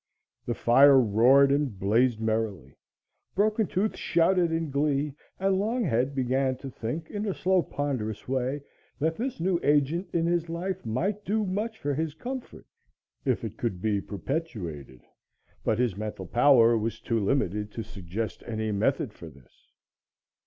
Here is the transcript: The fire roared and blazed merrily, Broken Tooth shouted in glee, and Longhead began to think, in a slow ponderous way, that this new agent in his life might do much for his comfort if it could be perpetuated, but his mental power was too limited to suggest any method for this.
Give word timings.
The 0.47 0.55
fire 0.55 0.99
roared 0.99 1.51
and 1.51 1.77
blazed 1.77 2.19
merrily, 2.19 2.73
Broken 3.35 3.67
Tooth 3.67 3.95
shouted 3.95 4.51
in 4.51 4.71
glee, 4.71 5.13
and 5.39 5.59
Longhead 5.59 6.15
began 6.15 6.57
to 6.57 6.71
think, 6.71 7.11
in 7.11 7.27
a 7.27 7.35
slow 7.35 7.61
ponderous 7.61 8.27
way, 8.27 8.63
that 8.97 9.15
this 9.15 9.39
new 9.39 9.59
agent 9.61 10.09
in 10.11 10.25
his 10.25 10.49
life 10.49 10.83
might 10.87 11.23
do 11.23 11.45
much 11.45 11.77
for 11.77 11.93
his 11.93 12.15
comfort 12.15 12.65
if 13.25 13.43
it 13.43 13.57
could 13.59 13.79
be 13.79 14.01
perpetuated, 14.01 15.03
but 15.63 15.77
his 15.77 15.95
mental 15.95 16.25
power 16.25 16.75
was 16.75 16.99
too 16.99 17.19
limited 17.19 17.71
to 17.73 17.83
suggest 17.83 18.41
any 18.47 18.71
method 18.71 19.13
for 19.13 19.29
this. 19.29 19.71